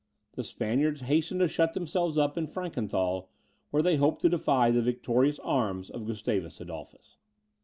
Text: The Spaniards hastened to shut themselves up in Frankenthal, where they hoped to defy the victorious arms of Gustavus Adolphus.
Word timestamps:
The 0.33 0.43
Spaniards 0.43 1.01
hastened 1.01 1.41
to 1.41 1.47
shut 1.47 1.75
themselves 1.75 2.17
up 2.17 2.35
in 2.35 2.47
Frankenthal, 2.47 3.29
where 3.69 3.83
they 3.83 3.97
hoped 3.97 4.21
to 4.23 4.29
defy 4.29 4.71
the 4.71 4.81
victorious 4.81 5.37
arms 5.43 5.91
of 5.91 6.07
Gustavus 6.07 6.59
Adolphus. 6.59 7.17